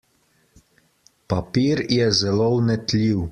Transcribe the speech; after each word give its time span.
Papir 1.33 1.83
je 1.97 2.09
zelo 2.23 2.49
vnetljiv. 2.57 3.23